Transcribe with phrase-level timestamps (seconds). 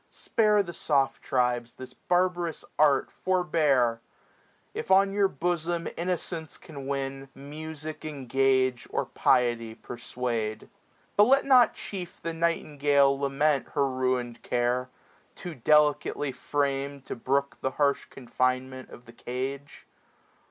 [0.09, 4.01] Spare the soft tribes, this barbarous art forbear;
[4.73, 7.29] If on your bosom innocence can win.
[7.35, 10.61] Music engage, or piety persuade.
[11.17, 14.89] 710 But let not chief the nightingale lament Her ruin'd care,
[15.35, 19.85] too delicately fram'd To brook the harsh confinement of the cage.